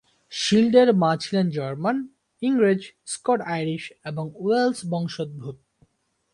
[0.31, 1.97] শিল্ডের মা ছিলেন জার্মান,
[2.41, 2.81] ইংরেজ,
[3.05, 5.57] স্কট-আইরিশ এবং ওয়েলস বংশোদ্ভূত।